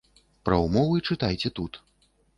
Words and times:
Пра 0.49 0.57
ўмовы 0.63 0.97
чытайце 1.09 1.55
тут. 1.61 1.73